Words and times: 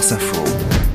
France 0.00 0.12
Info. 0.12 0.89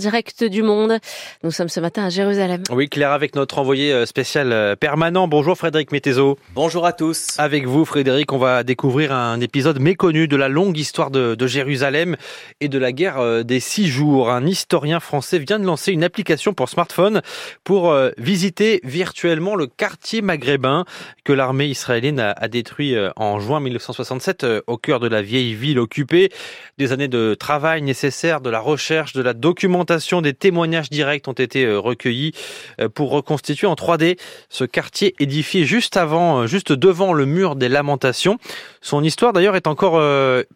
Direct 0.00 0.44
du 0.44 0.62
monde. 0.62 0.98
Nous 1.44 1.50
sommes 1.50 1.68
ce 1.68 1.78
matin 1.78 2.06
à 2.06 2.08
Jérusalem. 2.08 2.62
Oui, 2.70 2.88
Claire, 2.88 3.12
avec 3.12 3.34
notre 3.34 3.58
envoyé 3.58 3.92
euh, 3.92 4.06
spécial 4.06 4.50
euh, 4.50 4.74
permanent. 4.74 5.28
Bonjour 5.28 5.58
Frédéric 5.58 5.92
Métézo. 5.92 6.38
Bonjour 6.54 6.86
à 6.86 6.94
tous. 6.94 7.34
Avec 7.36 7.66
vous, 7.66 7.84
Frédéric, 7.84 8.32
on 8.32 8.38
va 8.38 8.62
découvrir 8.62 9.12
un 9.12 9.38
épisode 9.42 9.78
méconnu 9.78 10.26
de 10.26 10.36
la 10.36 10.48
longue 10.48 10.78
histoire 10.78 11.10
de, 11.10 11.34
de 11.34 11.46
Jérusalem 11.46 12.16
et 12.62 12.68
de 12.68 12.78
la 12.78 12.92
guerre 12.92 13.18
euh, 13.18 13.42
des 13.42 13.60
six 13.60 13.88
jours. 13.88 14.30
Un 14.30 14.46
historien 14.46 15.00
français 15.00 15.38
vient 15.38 15.58
de 15.58 15.66
lancer 15.66 15.92
une 15.92 16.02
application 16.02 16.54
pour 16.54 16.70
smartphone 16.70 17.20
pour 17.62 17.94
visiter 18.16 18.80
virtuellement 18.84 19.54
le 19.54 19.66
quartier 19.66 20.22
maghrébin 20.22 20.86
que 21.24 21.34
l'armée 21.34 21.66
israélienne 21.66 22.20
a, 22.20 22.32
a 22.32 22.48
détruit 22.48 22.96
en 23.16 23.38
juin 23.38 23.60
1967 23.60 24.46
au 24.66 24.78
cœur 24.78 24.98
de 24.98 25.08
la 25.08 25.20
vieille 25.20 25.52
ville 25.52 25.78
occupée. 25.78 26.30
Des 26.78 26.92
années 26.92 27.08
de 27.08 27.34
travail 27.34 27.82
nécessaires, 27.82 28.40
de 28.40 28.48
la 28.48 28.60
recherche, 28.60 29.12
de 29.12 29.22
la 29.22 29.34
documentation 29.34 29.89
des 30.22 30.34
témoignages 30.34 30.90
directs 30.90 31.26
ont 31.26 31.32
été 31.32 31.64
euh, 31.64 31.80
recueillis 31.80 32.32
euh, 32.80 32.88
pour 32.88 33.10
reconstituer 33.10 33.66
en 33.66 33.74
3D 33.74 34.18
ce 34.48 34.64
quartier 34.64 35.14
édifié 35.18 35.64
juste 35.64 35.96
avant, 35.96 36.42
euh, 36.42 36.46
juste 36.46 36.72
devant 36.72 37.12
le 37.12 37.26
mur 37.26 37.56
des 37.56 37.68
lamentations. 37.68 38.38
Son 38.80 39.02
histoire 39.02 39.32
d'ailleurs 39.32 39.56
est 39.56 39.66
encore 39.66 40.00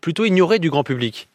plutôt 0.00 0.24
ignorée 0.24 0.58
du 0.58 0.70
grand 0.70 0.84
public. 0.84 1.28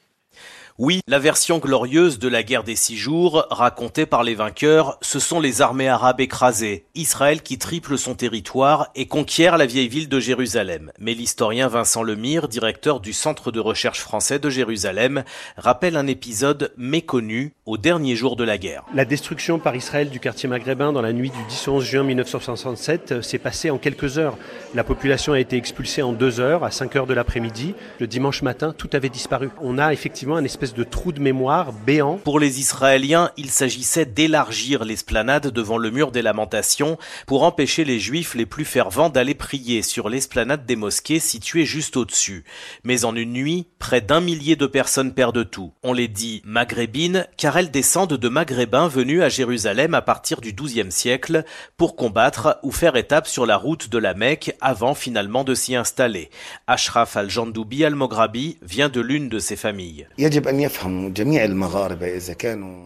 Oui, 0.82 1.02
la 1.10 1.20
version 1.20 1.58
glorieuse 1.58 2.20
de 2.20 2.30
la 2.30 2.42
guerre 2.42 2.64
des 2.64 2.78
six 2.78 2.96
jours, 2.96 3.46
racontée 3.52 4.06
par 4.06 4.24
les 4.24 4.34
vainqueurs, 4.34 4.98
ce 5.02 5.20
sont 5.20 5.42
les 5.42 5.62
armées 5.62 5.90
arabes 5.90 6.22
écrasées, 6.22 6.86
Israël 6.96 7.42
qui 7.42 7.58
triple 7.58 7.98
son 7.98 8.16
territoire 8.16 8.90
et 8.96 9.06
conquiert 9.06 9.58
la 9.58 9.66
vieille 9.66 9.90
ville 9.90 10.08
de 10.08 10.22
Jérusalem. 10.22 10.94
Mais 10.98 11.14
l'historien 11.14 11.68
Vincent 11.68 12.02
Lemire, 12.02 12.48
directeur 12.48 13.02
du 13.02 13.12
Centre 13.12 13.52
de 13.52 13.60
recherche 13.60 14.00
français 14.00 14.40
de 14.40 14.50
Jérusalem, 14.50 15.26
rappelle 15.58 15.98
un 15.98 16.08
épisode 16.08 16.72
méconnu 16.78 17.56
au 17.66 17.78
dernier 17.78 18.16
jour 18.16 18.38
de 18.38 18.46
la 18.46 18.58
guerre. 18.58 18.86
La 18.96 19.03
destruction 19.03 19.59
par 19.59 19.75
Israël 19.75 20.09
du 20.09 20.22
quartier 20.22 20.48
maghrébin 20.48 20.94
dans 20.94 21.02
la 21.02 21.12
nuit 21.12 21.30
du 21.30 21.44
10 21.50 21.68
11 21.68 21.84
juin 21.84 22.03
1967 22.03 23.12
euh, 23.12 23.22
s'est 23.22 23.38
passée 23.38 23.70
en 23.70 23.80
quelques 23.80 24.18
heures. 24.18 24.38
La 24.73 24.86
population 24.86 25.34
a 25.34 25.42
été 25.42 25.58
expulsée 25.58 26.03
en 26.03 26.14
deux 26.14 26.40
heures, 26.40 26.64
à 26.64 26.72
5 26.72 26.96
heures 26.96 27.06
de 27.06 27.14
l'après-midi. 27.14 27.75
Le 28.00 28.08
dimanche 28.08 28.44
matin, 28.44 28.73
tout 28.78 28.90
avait 28.94 29.09
disparu. 29.09 29.50
On 29.62 29.78
a 29.78 29.92
effectivement 29.92 30.38
un 30.38 30.46
espèce 30.46 30.69
de 30.73 30.84
trou 30.84 31.12
de 31.12 31.20
mémoire 31.20 31.73
béant. 31.73 32.17
Pour 32.17 32.39
les 32.39 32.59
Israéliens, 32.59 33.31
il 33.38 33.50
s'agissait 33.50 34.06
d'élargir 34.06 34.84
l'esplanade 34.84 35.48
devant 35.48 35.78
le 35.78 35.92
mur 35.92 36.12
des 36.12 36.22
lamentations 36.22 36.98
pour 37.28 37.44
empêcher 37.44 37.86
les 37.86 38.00
Juifs 38.00 38.36
les 38.36 38.45
plus 38.45 38.66
fervents 38.66 39.09
d'aller 39.09 39.36
prier 39.36 39.81
sur 39.81 40.09
l'esplanade 40.09 40.66
des 40.66 40.75
mosquées 40.75 41.20
située 41.20 41.66
juste 41.66 41.97
au-dessus. 41.97 42.44
Mais 42.84 43.06
en 43.06 43.16
une 43.16 43.34
nuit, 43.34 43.67
près 43.80 44.02
d'un 44.02 44.22
millier 44.22 44.56
de 44.56 44.67
personnes 44.67 45.14
perdent 45.14 45.50
tout. 45.50 45.73
On 45.84 45.94
les 45.94 46.08
dit 46.08 46.42
maghrébines 46.45 47.28
car 47.38 47.58
elles 47.58 47.72
descendent 47.72 48.17
de 48.17 48.30
maghrébins 48.30 48.88
venus 48.88 49.22
à 49.22 49.30
Jérusalem 49.30 49.94
à 49.94 50.02
partir 50.02 50.42
du 50.42 50.53
XIIe 50.53 50.92
siècle 50.92 51.44
pour 51.78 51.95
combattre 51.95 52.59
ou 52.64 52.72
faire 52.72 52.95
étape 52.95 53.28
sur 53.28 53.45
la 53.45 53.58
route 53.58 53.90
de 53.90 53.97
la 53.97 54.14
Mecque 54.14 54.56
avant 54.62 54.95
finalement 54.95 55.44
de 55.44 55.56
s'y 55.56 55.75
installer. 55.75 56.30
Ashraf 56.67 57.17
al-Jandoubi 57.17 57.86
al-Moghrabi 57.86 58.58
vient 58.62 58.90
de 58.90 59.02
l'une 59.02 59.30
de 59.30 59.40
ces 59.40 59.56
familles. 59.56 60.08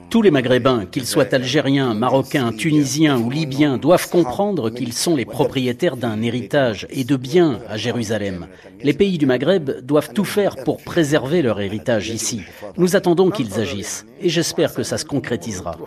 Tous 0.09 0.21
les 0.21 0.31
Maghrébins, 0.31 0.85
qu'ils 0.85 1.05
soient 1.05 1.33
algériens, 1.33 1.93
marocains, 1.93 2.51
tunisiens 2.51 3.17
ou 3.17 3.29
libyens, 3.29 3.77
doivent 3.77 4.09
comprendre 4.09 4.69
qu'ils 4.69 4.93
sont 4.93 5.15
les 5.15 5.25
propriétaires 5.25 5.97
d'un 5.97 6.21
héritage 6.21 6.87
et 6.89 7.03
de 7.03 7.15
biens 7.15 7.59
à 7.69 7.77
Jérusalem. 7.77 8.47
Les 8.81 8.93
pays 8.93 9.17
du 9.17 9.25
Maghreb 9.25 9.71
doivent 9.81 10.13
tout 10.13 10.25
faire 10.25 10.55
pour 10.63 10.83
préserver 10.83 11.41
leur 11.41 11.61
héritage 11.61 12.09
ici. 12.09 12.41
Nous 12.77 12.95
attendons 12.95 13.29
qu'ils 13.29 13.59
agissent 13.59 14.05
et 14.21 14.29
j'espère 14.29 14.73
que 14.73 14.83
ça 14.83 14.97
se 14.97 15.05
concrétisera. 15.05 15.77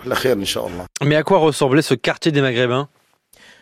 Mais 1.05 1.17
à 1.17 1.23
quoi 1.23 1.39
ressemblait 1.39 1.83
ce 1.83 1.95
quartier 1.95 2.33
des 2.33 2.41
Maghrébins? 2.41 2.89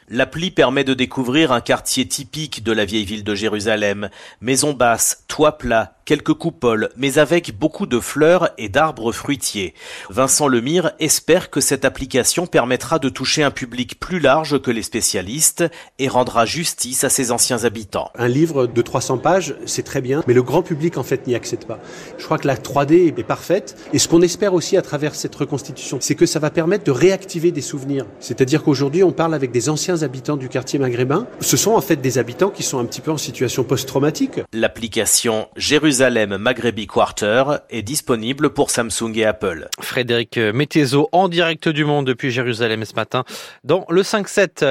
L'appli 0.09 0.51
permet 0.51 0.85
de 0.85 0.93
découvrir 0.93 1.51
un 1.51 1.63
quartier 1.63 2.07
typique 2.07 2.63
de 2.63 2.73
la 2.73 2.85
vieille 2.85 3.07
ville 3.07 3.25
de 3.25 3.35
Jérusalem. 3.35 4.11
Maisons 4.43 4.75
basses, 4.75 5.25
toits 5.29 5.57
plats, 5.57 5.94
quelques 6.05 6.35
coupoles, 6.35 6.91
mais 6.97 7.19
avec 7.19 7.59
beaucoup 7.59 7.87
de 7.87 7.99
fleurs 8.01 8.51
et 8.59 8.69
d'arbres 8.69 9.13
fruitiers. 9.13 9.75
Vincent 10.11 10.49
Lemire 10.49 10.93
espère 10.99 11.51
que 11.51 11.61
cette 11.61 11.85
application 11.85 12.47
permettra 12.47 12.99
de 12.99 13.09
toucher 13.09 13.43
un 13.43 13.51
public 13.51 13.99
plus 13.99 14.21
large 14.21 14.61
que 14.61 14.71
les 14.71 14.83
spécialistes 14.83 15.65
et 15.99 16.09
rendra 16.09 16.45
justice 16.45 17.05
à 17.05 17.09
ses 17.09 17.33
anciens 17.33 17.65
habitants. 17.65 18.11
Un 18.17 18.29
livre 18.29 18.67
de 18.67 18.83
300 18.83 19.19
pages, 19.19 19.57
c'est 19.67 19.83
très 19.83 20.01
bien, 20.01 20.23
mais 20.27 20.35
le 20.35 20.43
grand 20.43 20.63
public 20.63 20.99
en 20.99 21.03
fait 21.03 21.27
n'y 21.27 21.35
accède 21.35 21.65
pas. 21.65 21.79
Je 22.19 22.25
crois 22.25 22.39
que 22.39 22.47
la 22.47 22.57
3D 22.57 23.09
est 23.09 23.23
parfaite 23.23 23.77
et 23.93 23.99
ce 23.99 24.09
qu'on 24.09 24.23
espère 24.23 24.55
aussi 24.55 24.77
à 24.77 24.83
travers 24.83 25.15
cette 25.15 25.35
reconstitution, 25.35 25.99
c'est 26.01 26.15
que 26.15 26.27
ça 26.27 26.39
va 26.39 26.51
permettre 26.51 26.85
de 26.85 26.91
réactiver 26.91 27.51
des 27.51 27.63
souvenirs. 27.63 28.07
C'est-à-dire 28.21 28.63
qu'aujourd'hui, 28.63 29.03
on 29.03 29.13
parle 29.13 29.35
avec 29.35 29.51
des 29.51 29.69
anciens 29.69 30.03
habitants 30.03 30.37
du 30.37 30.49
quartier 30.49 30.79
maghrébin. 30.79 31.27
Ce 31.41 31.57
sont 31.57 31.73
en 31.73 31.81
fait 31.81 31.97
des 31.97 32.19
habitants 32.19 32.51
qui 32.51 32.63
sont 32.63 32.79
un 32.79 32.85
petit 32.85 33.01
peu 33.01 33.11
en 33.11 33.19
situation 33.19 33.65
post-traumatique. 33.65 34.41
L'application 34.53 35.49
Jérusalem 35.57 35.94
Jérusalem 35.95 36.39
Maghrebi 36.39 36.89
Quarter 36.89 37.45
est 37.71 37.83
disponible 37.83 38.51
pour 38.51 38.71
Samsung 38.71 39.13
et 39.15 39.27
Apple. 39.27 39.69
Frédéric 39.81 40.39
Métézo 40.39 41.09
en 41.13 41.29
direct 41.29 41.69
du 41.69 41.85
monde 41.85 42.05
depuis 42.05 42.33
Jérusalem 42.33 42.85
ce 42.85 42.97
matin 42.97 43.23
dans 43.63 43.87
le 43.89 44.03
5-7. 44.03 44.65